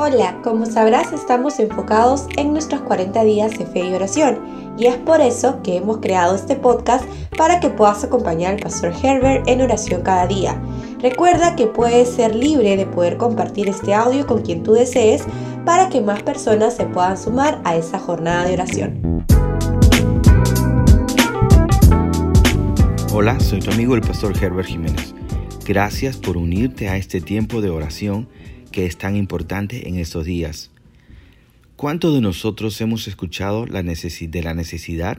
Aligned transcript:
Hola, 0.00 0.38
como 0.44 0.64
sabrás 0.64 1.12
estamos 1.12 1.58
enfocados 1.58 2.28
en 2.36 2.52
nuestros 2.52 2.82
40 2.82 3.24
días 3.24 3.58
de 3.58 3.66
fe 3.66 3.80
y 3.80 3.94
oración 3.94 4.38
y 4.78 4.86
es 4.86 4.94
por 4.94 5.20
eso 5.20 5.60
que 5.64 5.78
hemos 5.78 5.96
creado 5.96 6.36
este 6.36 6.54
podcast 6.54 7.04
para 7.36 7.58
que 7.58 7.68
puedas 7.68 8.04
acompañar 8.04 8.54
al 8.54 8.60
pastor 8.60 8.92
Herbert 9.02 9.48
en 9.48 9.60
oración 9.60 10.02
cada 10.02 10.28
día. 10.28 10.62
Recuerda 11.02 11.56
que 11.56 11.66
puedes 11.66 12.10
ser 12.10 12.36
libre 12.36 12.76
de 12.76 12.86
poder 12.86 13.16
compartir 13.16 13.68
este 13.68 13.92
audio 13.92 14.24
con 14.24 14.42
quien 14.42 14.62
tú 14.62 14.74
desees 14.74 15.24
para 15.64 15.88
que 15.88 16.00
más 16.00 16.22
personas 16.22 16.76
se 16.76 16.86
puedan 16.86 17.18
sumar 17.18 17.60
a 17.64 17.74
esa 17.74 17.98
jornada 17.98 18.46
de 18.46 18.54
oración. 18.54 19.24
Hola, 23.12 23.40
soy 23.40 23.58
tu 23.58 23.72
amigo 23.72 23.96
el 23.96 24.02
pastor 24.02 24.32
Herbert 24.40 24.68
Jiménez. 24.68 25.12
Gracias 25.66 26.18
por 26.18 26.36
unirte 26.36 26.88
a 26.88 26.96
este 26.96 27.20
tiempo 27.20 27.60
de 27.60 27.70
oración 27.70 28.28
es 28.86 28.98
tan 28.98 29.16
importante 29.16 29.88
en 29.88 29.96
estos 29.96 30.24
días. 30.24 30.70
¿Cuántos 31.76 32.14
de 32.14 32.20
nosotros 32.20 32.80
hemos 32.80 33.06
escuchado 33.06 33.66
la 33.66 33.82
de 33.82 34.42
la 34.42 34.54
necesidad 34.54 35.18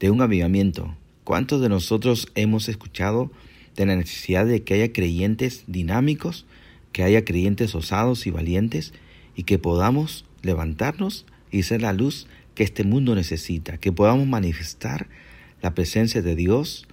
de 0.00 0.10
un 0.10 0.20
avivamiento? 0.20 0.96
¿Cuántos 1.24 1.60
de 1.60 1.68
nosotros 1.68 2.28
hemos 2.34 2.68
escuchado 2.68 3.30
de 3.76 3.86
la 3.86 3.96
necesidad 3.96 4.46
de 4.46 4.62
que 4.62 4.74
haya 4.74 4.92
creyentes 4.92 5.64
dinámicos, 5.66 6.44
que 6.92 7.04
haya 7.04 7.24
creyentes 7.24 7.74
osados 7.74 8.26
y 8.26 8.30
valientes 8.30 8.92
y 9.36 9.44
que 9.44 9.58
podamos 9.58 10.24
levantarnos 10.42 11.24
y 11.50 11.62
ser 11.62 11.82
la 11.82 11.92
luz 11.92 12.26
que 12.54 12.64
este 12.64 12.84
mundo 12.84 13.14
necesita, 13.14 13.78
que 13.78 13.92
podamos 13.92 14.26
manifestar 14.26 15.06
la 15.62 15.74
presencia 15.74 16.20
de 16.20 16.34
Dios 16.34 16.86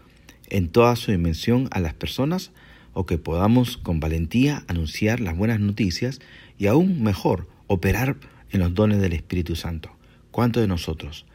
en 0.49 0.69
toda 0.69 0.95
su 0.95 1.11
dimensión 1.11 1.67
a 1.71 1.79
las 1.79 1.93
personas 1.93 2.51
o 2.93 3.05
que 3.05 3.17
podamos 3.17 3.77
con 3.77 3.99
valentía 3.99 4.63
anunciar 4.67 5.19
las 5.19 5.37
buenas 5.37 5.59
noticias 5.59 6.19
y 6.57 6.67
aún 6.67 7.01
mejor, 7.01 7.47
operar 7.67 8.17
en 8.51 8.59
los 8.59 8.73
dones 8.73 8.99
del 8.99 9.13
Espíritu 9.13 9.55
Santo. 9.55 9.91
¿Cuántos 10.31 10.61
de 10.61 10.67
nosotros? 10.67 11.25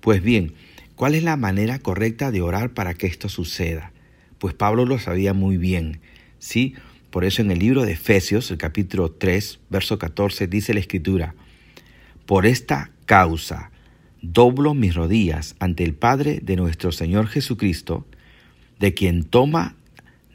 Pues 0.00 0.22
bien, 0.22 0.54
¿cuál 0.94 1.14
es 1.14 1.22
la 1.22 1.36
manera 1.36 1.78
correcta 1.78 2.30
de 2.30 2.42
orar 2.42 2.74
para 2.74 2.94
que 2.94 3.06
esto 3.06 3.28
suceda? 3.28 3.92
Pues 4.38 4.54
Pablo 4.54 4.84
lo 4.84 4.98
sabía 4.98 5.32
muy 5.32 5.56
bien, 5.56 6.00
¿sí? 6.38 6.74
Por 7.10 7.24
eso 7.24 7.40
en 7.40 7.50
el 7.50 7.58
libro 7.58 7.84
de 7.84 7.92
Efesios, 7.92 8.50
el 8.50 8.58
capítulo 8.58 9.10
3, 9.10 9.60
verso 9.70 9.98
14, 9.98 10.46
dice 10.48 10.74
la 10.74 10.80
Escritura, 10.80 11.34
Por 12.26 12.46
esta 12.46 12.90
causa 13.06 13.70
doblo 14.22 14.74
mis 14.74 14.94
rodillas 14.94 15.56
ante 15.58 15.84
el 15.84 15.94
Padre 15.94 16.40
de 16.42 16.56
nuestro 16.56 16.92
Señor 16.92 17.28
Jesucristo, 17.28 18.06
de 18.78 18.92
quien 18.92 19.24
toma 19.24 19.76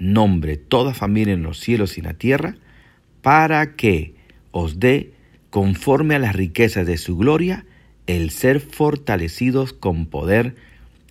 nombre 0.02 0.58
toda 0.58 0.94
familia 0.94 1.34
en 1.34 1.44
los 1.44 1.60
cielos 1.60 1.98
y 1.98 2.02
la 2.02 2.14
tierra, 2.16 2.56
para 3.22 3.76
que 3.76 4.16
os 4.52 4.80
dé, 4.80 5.14
conforme 5.50 6.16
a 6.16 6.20
las 6.20 6.36
riquezas 6.36 6.88
de 6.88 6.98
su 6.98 7.18
gloria, 7.18 7.66
el 8.08 8.32
ser 8.32 8.60
fortalecidos 8.60 9.74
con 9.74 10.08
poder 10.08 10.56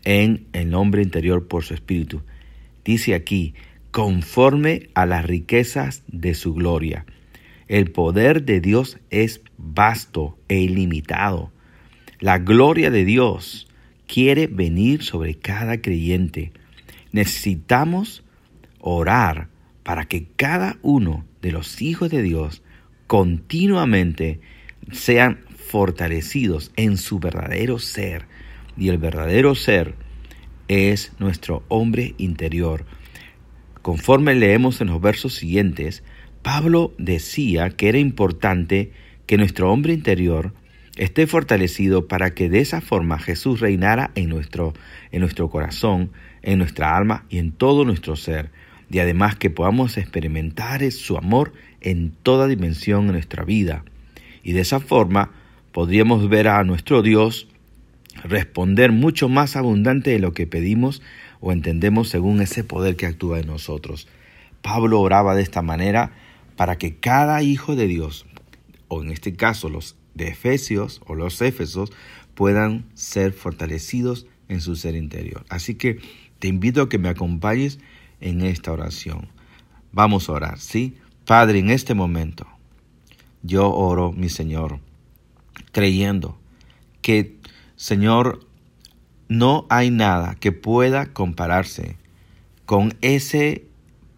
en 0.05 0.47
el 0.53 0.71
nombre 0.71 1.03
interior 1.03 1.47
por 1.47 1.65
su 1.65 1.75
espíritu. 1.75 2.23
Dice 2.85 3.15
aquí, 3.15 3.55
conforme 3.91 4.89
a 4.95 5.07
las 5.07 5.25
riquezas 5.25 6.03
de 6.09 6.35
su 6.35 6.55
gloria. 6.55 7.07
El 7.69 7.91
poder 7.93 8.45
de 8.45 8.61
Dios 8.61 8.99
es 9.11 9.43
vasto 9.57 10.39
e 10.49 10.59
ilimitado. 10.59 11.53
La 12.19 12.39
gloria 12.39 12.91
de 12.91 13.05
Dios 13.05 13.69
quiere 14.07 14.47
venir 14.49 15.03
sobre 15.03 15.37
cada 15.37 15.81
creyente. 15.81 16.53
Necesitamos 17.13 18.25
orar 18.81 19.49
para 19.83 20.07
que 20.07 20.27
cada 20.37 20.79
uno 20.83 21.25
de 21.43 21.53
los 21.53 21.83
hijos 21.83 22.11
de 22.11 22.23
Dios 22.23 22.63
continuamente 23.07 24.41
sean 24.93 25.41
fortalecidos 25.57 26.73
en 26.77 26.97
su 26.97 27.19
verdadero 27.19 27.79
ser. 27.79 28.27
Y 28.77 28.89
el 28.89 28.99
verdadero 28.99 29.55
ser 29.55 29.95
es 30.69 31.13
nuestro 31.19 31.65
hombre 31.69 32.15
interior. 32.19 32.87
Conforme 33.83 34.35
leemos 34.35 34.81
en 34.81 34.89
los 34.89 35.01
versos 35.01 35.35
siguientes, 35.35 36.05
Pablo 36.43 36.95
decía 36.99 37.71
que 37.71 37.89
era 37.89 37.99
importante 37.99 38.93
que 39.27 39.37
nuestro 39.37 39.73
hombre 39.73 39.93
interior 39.93 40.55
esté 40.97 41.27
fortalecido 41.27 42.09
para 42.09 42.35
que 42.35 42.49
de 42.49 42.61
esa 42.61 42.81
forma 42.81 43.19
Jesús 43.19 43.61
reinara 43.61 44.11
en 44.15 44.29
nuestro, 44.29 44.75
en 45.13 45.21
nuestro 45.21 45.49
corazón, 45.51 46.13
en 46.43 46.59
nuestra 46.59 46.97
alma 46.97 47.27
y 47.29 47.39
en 47.39 47.53
todo 47.53 47.85
nuestro 47.85 48.17
ser 48.17 48.51
y 48.91 48.99
además 48.99 49.37
que 49.37 49.51
podamos 49.51 49.97
experimentar 49.97 50.91
su 50.91 51.17
amor 51.17 51.53
en 51.81 52.13
toda 52.23 52.49
dimensión 52.49 53.07
de 53.07 53.13
nuestra 53.13 53.45
vida. 53.45 53.85
Y 54.43 54.53
de 54.53 54.61
esa 54.61 54.81
forma 54.81 55.31
podríamos 55.73 56.29
ver 56.29 56.49
a 56.49 56.65
nuestro 56.65 57.03
Dios 57.03 57.47
responder 58.25 58.91
mucho 58.91 59.29
más 59.29 59.57
abundante 59.57 60.11
de 60.11 60.19
lo 60.19 60.33
que 60.33 60.47
pedimos 60.47 61.03
o 61.41 61.53
entendemos 61.53 62.09
según 62.09 62.43
ese 62.43 62.65
poder 62.65 62.97
que 62.97 63.07
actúa 63.07 63.41
en 63.41 63.47
nosotros. 63.47 64.09
Pablo 64.63 65.01
oraba 65.01 65.35
de 65.35 65.43
esta 65.43 65.63
manera 65.63 66.13
para 66.57 66.77
que 66.77 66.97
cada 66.97 67.43
hijo 67.43 67.77
de 67.77 67.87
Dios, 67.87 68.27
o 68.89 69.03
en 69.03 69.11
este 69.11 69.35
caso 69.35 69.69
los 69.69 69.97
de 70.15 70.29
Efesios 70.29 71.01
o 71.07 71.15
los 71.15 71.41
Éfesos, 71.41 71.93
puedan 72.35 72.85
ser 72.95 73.33
fortalecidos 73.33 74.27
en 74.49 74.61
su 74.61 74.77
ser 74.77 74.97
interior. 74.97 75.45
Así 75.49 75.77
que 75.77 76.01
te 76.41 76.49
invito 76.49 76.83
a 76.83 76.89
que 76.89 76.99
me 76.99 77.09
acompañes 77.09 77.79
en 78.21 78.43
esta 78.43 78.73
oración. 78.73 79.29
Vamos 79.93 80.29
a 80.29 80.33
orar, 80.33 80.59
¿sí? 80.59 80.97
Padre, 81.25 81.59
en 81.59 81.71
este 81.71 81.95
momento, 81.95 82.47
yo 83.43 83.73
oro, 83.73 84.13
mi 84.13 84.29
Señor, 84.29 84.81
creyendo 85.73 86.39
que, 87.03 87.37
Señor, 87.77 88.47
no 89.29 89.67
hay 89.69 89.91
nada 89.91 90.35
que 90.35 90.53
pueda 90.53 91.13
compararse 91.13 91.97
con 92.67 92.95
ese 93.01 93.65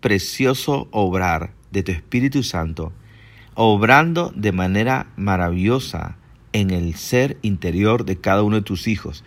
precioso 0.01 0.89
obrar 0.91 1.53
de 1.71 1.83
tu 1.83 1.93
Espíritu 1.93 2.43
Santo, 2.43 2.93
obrando 3.55 4.33
de 4.35 4.53
manera 4.53 5.07
maravillosa 5.17 6.17
en 6.53 6.71
el 6.71 6.95
ser 6.95 7.39
interior 7.43 8.05
de 8.05 8.21
cada 8.21 8.43
uno 8.43 8.57
de 8.57 8.63
tus 8.63 8.89
hijos. 8.89 9.25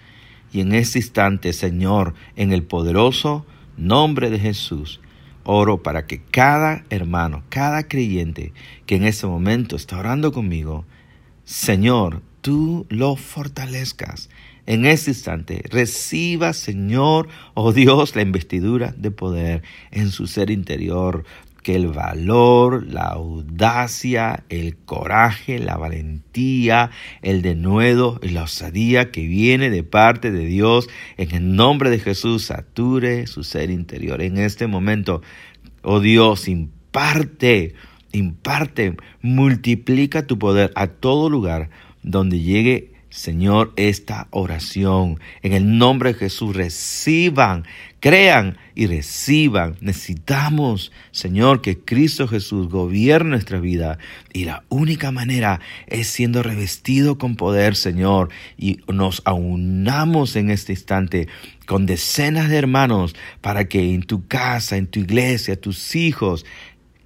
Y 0.51 0.61
en 0.61 0.73
este 0.73 0.99
instante, 0.99 1.53
Señor, 1.53 2.13
en 2.35 2.51
el 2.51 2.63
poderoso 2.63 3.45
nombre 3.77 4.29
de 4.29 4.39
Jesús, 4.39 4.99
oro 5.43 5.83
para 5.83 6.05
que 6.07 6.21
cada 6.21 6.83
hermano, 6.89 7.43
cada 7.49 7.87
creyente 7.87 8.53
que 8.85 8.95
en 8.95 9.05
este 9.05 9.27
momento 9.27 9.75
está 9.75 9.99
orando 9.99 10.31
conmigo, 10.31 10.85
Señor, 11.43 12.21
tú 12.41 12.85
lo 12.89 13.15
fortalezcas. 13.15 14.29
En 14.67 14.85
este 14.85 15.11
instante, 15.11 15.63
reciba, 15.69 16.53
Señor, 16.53 17.27
oh 17.53 17.71
Dios, 17.71 18.15
la 18.15 18.23
investidura 18.23 18.95
de 18.97 19.11
poder 19.11 19.61
en 19.91 20.09
su 20.09 20.25
ser 20.25 20.49
interior 20.49 21.23
que 21.65 21.75
el 21.75 21.87
valor, 21.87 22.85
la 22.85 23.05
audacia, 23.05 24.43
el 24.49 24.77
coraje, 24.77 25.57
la 25.57 25.77
valentía, 25.77 26.91
el 27.23 27.41
denuedo 27.41 28.19
y 28.21 28.29
la 28.29 28.43
osadía 28.43 29.09
que 29.09 29.25
viene 29.25 29.71
de 29.71 29.81
parte 29.81 30.31
de 30.31 30.45
Dios 30.45 30.87
en 31.17 31.33
el 31.33 31.55
nombre 31.55 31.89
de 31.89 31.97
Jesús 31.97 32.45
sature 32.45 33.25
su 33.25 33.43
ser 33.43 33.71
interior. 33.71 34.21
En 34.21 34.37
este 34.37 34.67
momento, 34.67 35.23
oh 35.81 36.01
Dios, 36.01 36.47
imparte, 36.47 37.73
imparte, 38.11 38.95
multiplica 39.23 40.27
tu 40.27 40.37
poder 40.37 40.71
a 40.75 40.85
todo 40.85 41.31
lugar 41.31 41.71
donde 42.03 42.41
llegue 42.41 42.94
Señor, 43.15 43.71
esta 43.77 44.27
oración 44.31 45.21
en 45.41 45.53
el 45.53 45.77
nombre 45.77 46.11
de 46.11 46.19
Jesús 46.19 46.53
reciban, 46.53 47.63
crean 48.01 48.57
y 48.75 48.87
reciban. 48.87 49.77
Necesitamos, 49.79 50.91
Señor, 51.11 51.61
que 51.61 51.79
Cristo 51.79 52.27
Jesús 52.27 52.67
gobierne 52.67 53.29
nuestra 53.29 53.61
vida 53.61 53.99
y 54.33 54.43
la 54.43 54.65
única 54.67 55.11
manera 55.11 55.61
es 55.87 56.07
siendo 56.07 56.43
revestido 56.43 57.17
con 57.17 57.37
poder, 57.37 57.77
Señor, 57.77 58.31
y 58.57 58.81
nos 58.93 59.21
aunamos 59.23 60.35
en 60.35 60.49
este 60.49 60.73
instante 60.73 61.29
con 61.65 61.85
decenas 61.85 62.49
de 62.49 62.57
hermanos 62.57 63.15
para 63.39 63.69
que 63.69 63.93
en 63.93 64.03
tu 64.03 64.27
casa, 64.27 64.75
en 64.75 64.87
tu 64.87 64.99
iglesia, 64.99 65.55
tus 65.55 65.95
hijos 65.95 66.45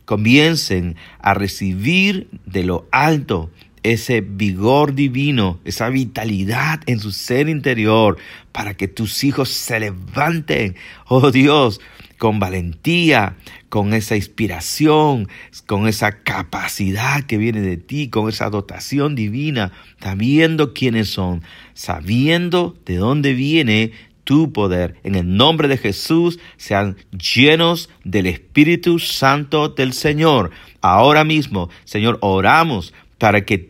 comiencen 0.05 0.95
a 1.19 1.35
recibir 1.35 2.29
de 2.47 2.63
lo 2.63 2.87
alto 2.91 3.51
ese 3.83 4.21
vigor 4.21 4.93
divino, 4.93 5.59
esa 5.65 5.89
vitalidad 5.89 6.81
en 6.85 6.99
su 6.99 7.11
ser 7.11 7.49
interior, 7.49 8.17
para 8.51 8.75
que 8.75 8.87
tus 8.87 9.23
hijos 9.23 9.49
se 9.49 9.79
levanten, 9.79 10.75
oh 11.07 11.31
Dios, 11.31 11.81
con 12.17 12.39
valentía, 12.39 13.37
con 13.69 13.93
esa 13.93 14.15
inspiración, 14.15 15.29
con 15.65 15.87
esa 15.87 16.21
capacidad 16.23 17.23
que 17.23 17.37
viene 17.37 17.61
de 17.61 17.77
ti, 17.77 18.09
con 18.09 18.29
esa 18.29 18.49
dotación 18.49 19.15
divina, 19.15 19.71
sabiendo 20.01 20.73
quiénes 20.73 21.09
son, 21.09 21.41
sabiendo 21.73 22.77
de 22.85 22.97
dónde 22.97 23.33
viene 23.33 23.93
tu 24.25 24.51
poder. 24.51 24.95
En 25.03 25.15
el 25.15 25.37
nombre 25.37 25.67
de 25.67 25.77
Jesús, 25.77 26.39
sean 26.57 26.97
llenos 27.11 27.89
del 28.03 28.27
Espíritu 28.27 28.99
Santo 28.99 29.69
del 29.69 29.93
Señor. 29.93 30.51
Ahora 30.81 31.23
mismo, 31.23 31.69
Señor, 31.85 32.19
oramos 32.21 32.93
para 33.17 33.45
que 33.45 33.68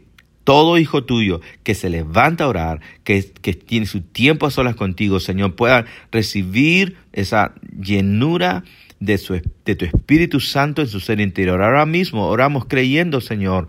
todo 0.49 0.79
hijo 0.79 1.03
tuyo 1.03 1.41
que 1.61 1.75
se 1.75 1.91
levanta 1.91 2.45
a 2.45 2.47
orar, 2.47 2.81
que, 3.03 3.23
que, 3.39 3.53
tiene 3.53 3.85
su 3.85 4.01
tiempo 4.01 4.47
a 4.47 4.49
solas 4.49 4.73
contigo, 4.73 5.19
Señor, 5.19 5.55
pueda 5.55 5.85
recibir 6.11 6.97
esa 7.13 7.53
llenura 7.79 8.63
de, 8.99 9.19
su, 9.19 9.39
de 9.63 9.75
tu 9.75 9.85
Espíritu 9.85 10.39
Santo 10.39 10.81
en 10.81 10.87
su 10.87 11.01
ser 11.01 11.19
interior. 11.19 11.61
Ahora 11.61 11.85
mismo 11.85 12.25
oramos 12.25 12.65
creyendo, 12.65 13.21
Señor, 13.21 13.67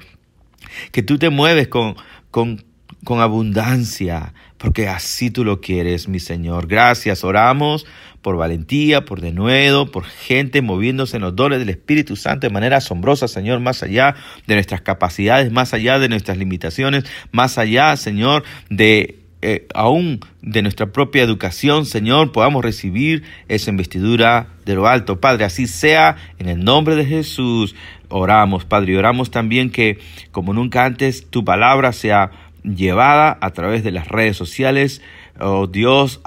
que 0.90 1.02
tú 1.02 1.18
te 1.18 1.28
mueves 1.28 1.68
con, 1.68 1.96
con, 2.30 2.64
con 3.04 3.20
abundancia, 3.20 4.34
porque 4.58 4.88
así 4.88 5.30
tú 5.30 5.44
lo 5.44 5.60
quieres, 5.60 6.08
mi 6.08 6.20
Señor. 6.20 6.66
Gracias, 6.66 7.24
oramos 7.24 7.86
por 8.22 8.36
valentía, 8.36 9.04
por 9.04 9.20
denuedo, 9.20 9.90
por 9.90 10.04
gente 10.04 10.60
moviéndose 10.60 11.16
en 11.16 11.22
los 11.22 11.34
dones 11.34 11.58
del 11.58 11.70
Espíritu 11.70 12.16
Santo 12.16 12.46
de 12.46 12.52
manera 12.52 12.78
asombrosa, 12.78 13.28
Señor, 13.28 13.60
más 13.60 13.82
allá 13.82 14.14
de 14.46 14.54
nuestras 14.54 14.82
capacidades, 14.82 15.50
más 15.50 15.72
allá 15.72 15.98
de 15.98 16.08
nuestras 16.08 16.36
limitaciones, 16.36 17.04
más 17.32 17.56
allá, 17.56 17.96
Señor, 17.96 18.44
de 18.68 19.20
eh, 19.42 19.66
aún 19.72 20.20
de 20.42 20.60
nuestra 20.60 20.92
propia 20.92 21.22
educación, 21.22 21.86
Señor, 21.86 22.30
podamos 22.30 22.62
recibir 22.62 23.22
esa 23.48 23.70
investidura 23.70 24.48
de 24.66 24.74
lo 24.74 24.86
alto. 24.86 25.18
Padre, 25.18 25.46
así 25.46 25.66
sea, 25.66 26.16
en 26.38 26.50
el 26.50 26.62
nombre 26.62 26.94
de 26.94 27.06
Jesús, 27.06 27.74
oramos, 28.10 28.66
Padre, 28.66 28.92
y 28.92 28.96
oramos 28.96 29.30
también 29.30 29.70
que, 29.70 29.98
como 30.30 30.52
nunca 30.52 30.84
antes, 30.84 31.30
tu 31.30 31.42
palabra 31.42 31.92
sea 31.92 32.32
llevada 32.62 33.38
a 33.40 33.50
través 33.50 33.84
de 33.84 33.90
las 33.90 34.08
redes 34.08 34.36
sociales, 34.36 35.02
oh 35.38 35.66
Dios, 35.66 36.20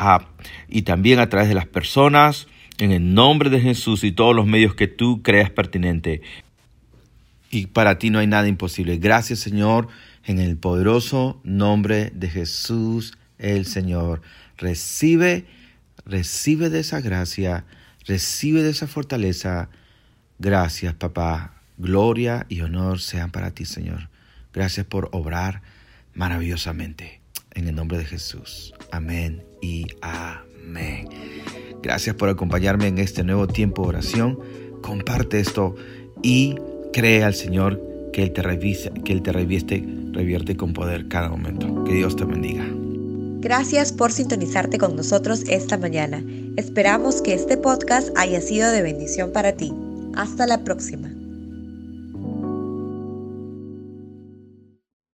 y 0.69 0.83
también 0.83 1.19
a 1.19 1.29
través 1.29 1.49
de 1.49 1.55
las 1.55 1.67
personas, 1.67 2.47
en 2.77 2.91
el 2.91 3.13
nombre 3.13 3.49
de 3.49 3.61
Jesús 3.61 4.03
y 4.03 4.11
todos 4.11 4.35
los 4.35 4.45
medios 4.45 4.75
que 4.75 4.87
tú 4.87 5.21
creas 5.21 5.49
pertinente. 5.49 6.21
Y 7.51 7.67
para 7.67 7.99
ti 7.99 8.09
no 8.09 8.19
hay 8.19 8.27
nada 8.27 8.47
imposible. 8.47 8.97
Gracias, 8.97 9.39
Señor 9.39 9.87
en 10.25 10.39
el 10.39 10.57
poderoso 10.57 11.39
nombre 11.43 12.11
de 12.13 12.29
Jesús 12.29 13.17
el 13.37 13.65
Señor. 13.65 14.21
Recibe, 14.57 15.45
recibe 16.05 16.69
de 16.69 16.79
esa 16.79 17.01
gracia, 17.01 17.65
recibe 18.05 18.63
de 18.63 18.69
esa 18.69 18.87
fortaleza. 18.87 19.69
Gracias, 20.39 20.93
papá. 20.93 21.55
Gloria 21.77 22.45
y 22.49 22.61
honor 22.61 23.01
sean 23.01 23.31
para 23.31 23.51
ti, 23.51 23.65
Señor. 23.65 24.09
Gracias 24.53 24.85
por 24.85 25.09
obrar 25.11 25.61
maravillosamente. 26.13 27.21
En 27.55 27.67
el 27.67 27.75
nombre 27.75 27.99
de 27.99 28.05
Jesús. 28.05 28.73
Amén 28.91 29.43
y 29.61 29.85
amén. 30.01 31.07
Gracias 31.83 32.15
por 32.15 32.29
acompañarme 32.29 32.87
en 32.87 32.97
este 32.97 33.23
nuevo 33.23 33.47
tiempo 33.47 33.83
de 33.83 33.89
oración. 33.89 34.39
Comparte 34.81 35.39
esto 35.39 35.75
y 36.23 36.55
cree 36.91 37.23
al 37.23 37.35
Señor 37.35 37.81
que 38.11 38.23
Él 38.23 38.31
te, 38.31 38.41
revise, 38.41 38.91
que 39.05 39.13
Él 39.13 39.21
te 39.21 39.31
revierte 39.31 40.57
con 40.57 40.73
poder 40.73 41.07
cada 41.09 41.29
momento. 41.29 41.83
Que 41.83 41.93
Dios 41.93 42.15
te 42.15 42.25
bendiga. 42.25 42.65
Gracias 43.43 43.91
por 43.91 44.13
sintonizarte 44.13 44.77
con 44.77 44.95
nosotros 44.95 45.43
esta 45.49 45.77
mañana. 45.77 46.23
Esperamos 46.55 47.21
que 47.21 47.33
este 47.33 47.57
podcast 47.57 48.09
haya 48.15 48.39
sido 48.39 48.71
de 48.71 48.81
bendición 48.81 49.33
para 49.33 49.51
ti. 49.51 49.73
Hasta 50.15 50.47
la 50.47 50.63
próxima. 50.63 51.12